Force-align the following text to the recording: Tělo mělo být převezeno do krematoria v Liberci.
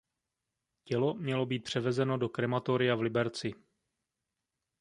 Tělo 0.83 1.13
mělo 1.13 1.45
být 1.45 1.63
převezeno 1.63 2.17
do 2.17 2.29
krematoria 2.29 2.95
v 2.95 3.01
Liberci. 3.01 3.53